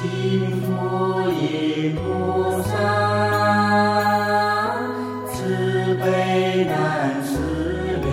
[0.00, 0.08] 心
[0.62, 2.72] 佛一菩萨
[5.26, 7.36] 慈悲难思
[8.00, 8.08] 量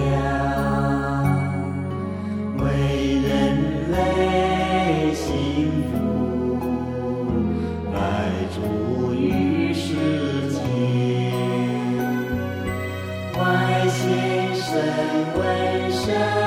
[2.57, 2.65] 为
[3.21, 6.59] 人类幸福
[7.93, 7.97] 来
[8.53, 9.85] 处于世
[10.51, 10.67] 间。
[16.07, 16.46] 生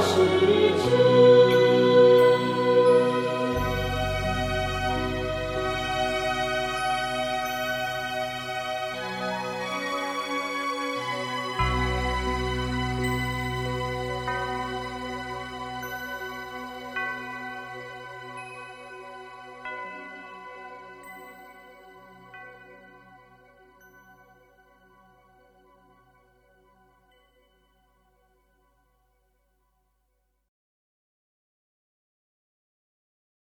[0.00, 0.14] 是
[0.78, 1.17] 指